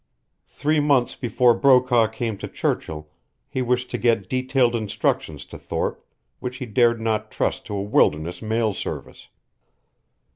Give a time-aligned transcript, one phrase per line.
[0.47, 3.07] Three months before Brokaw came to Churchill
[3.47, 6.03] he wished to get detailed instructions to Thorpe
[6.39, 9.27] which he dared not trust to a wilderness mail service.